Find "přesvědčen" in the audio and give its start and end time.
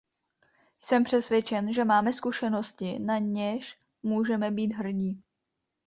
1.03-1.73